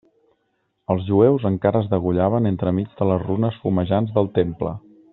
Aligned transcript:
Els 0.93 1.03
jueus 1.09 1.45
encara 1.51 1.83
es 1.85 1.91
degollaven 1.93 2.51
entremig 2.53 2.99
de 3.03 3.09
les 3.13 3.23
runes 3.29 3.63
fumejants 3.67 4.19
del 4.19 4.35
Temple. 4.43 4.75